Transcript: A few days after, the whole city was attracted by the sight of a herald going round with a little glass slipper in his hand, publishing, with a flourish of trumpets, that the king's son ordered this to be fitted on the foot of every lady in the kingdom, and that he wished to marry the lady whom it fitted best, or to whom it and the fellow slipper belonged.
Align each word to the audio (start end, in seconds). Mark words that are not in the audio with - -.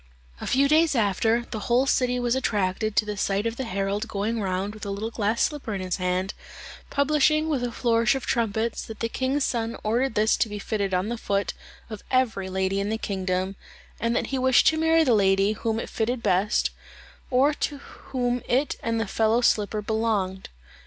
A 0.41 0.47
few 0.47 0.67
days 0.67 0.95
after, 0.95 1.45
the 1.51 1.59
whole 1.69 1.85
city 1.85 2.19
was 2.19 2.33
attracted 2.33 2.95
by 2.95 3.05
the 3.05 3.15
sight 3.15 3.45
of 3.45 3.59
a 3.59 3.63
herald 3.65 4.07
going 4.07 4.41
round 4.41 4.73
with 4.73 4.83
a 4.83 4.89
little 4.89 5.11
glass 5.11 5.43
slipper 5.43 5.75
in 5.75 5.81
his 5.81 5.97
hand, 5.97 6.33
publishing, 6.89 7.49
with 7.49 7.63
a 7.63 7.71
flourish 7.71 8.15
of 8.15 8.25
trumpets, 8.25 8.81
that 8.85 8.99
the 8.99 9.07
king's 9.07 9.43
son 9.45 9.77
ordered 9.83 10.15
this 10.15 10.35
to 10.37 10.49
be 10.49 10.57
fitted 10.57 10.95
on 10.95 11.09
the 11.09 11.19
foot 11.19 11.53
of 11.87 12.03
every 12.09 12.49
lady 12.49 12.79
in 12.79 12.89
the 12.89 12.97
kingdom, 12.97 13.55
and 13.99 14.15
that 14.15 14.25
he 14.33 14.39
wished 14.39 14.65
to 14.69 14.77
marry 14.79 15.03
the 15.03 15.13
lady 15.13 15.51
whom 15.51 15.79
it 15.79 15.87
fitted 15.87 16.23
best, 16.23 16.71
or 17.29 17.53
to 17.53 17.77
whom 17.77 18.41
it 18.49 18.77
and 18.81 18.99
the 18.99 19.05
fellow 19.05 19.41
slipper 19.41 19.83
belonged. 19.83 20.49